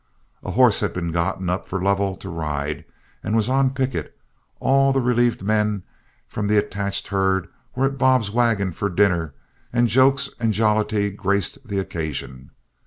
A 0.43 0.49
horse 0.49 0.79
had 0.79 0.93
been 0.93 1.11
gotten 1.11 1.47
up 1.47 1.67
for 1.67 1.79
Lovell 1.79 2.15
to 2.15 2.27
ride 2.29 2.85
and 3.23 3.35
was 3.35 3.47
on 3.47 3.69
picket, 3.69 4.17
all 4.59 4.91
the 4.91 4.99
relieved 4.99 5.43
men 5.43 5.83
from 6.27 6.47
the 6.47 6.57
attached 6.57 7.09
herd 7.09 7.47
were 7.75 7.85
at 7.85 7.99
Bob's 7.99 8.31
wagon 8.31 8.71
for 8.71 8.89
dinner, 8.89 9.35
and 9.71 9.87
jokes 9.87 10.27
and 10.39 10.53
jollity 10.53 11.11
graced 11.11 11.67
the 11.67 11.77
occasion. 11.77 12.49